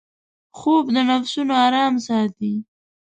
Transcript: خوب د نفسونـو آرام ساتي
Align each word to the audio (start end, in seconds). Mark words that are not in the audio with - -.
خوب 0.57 0.85
د 0.93 0.97
نفسونـو 1.09 1.53
آرام 1.65 1.93
ساتي 2.07 2.53